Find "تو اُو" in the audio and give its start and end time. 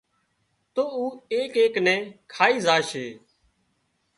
0.73-1.03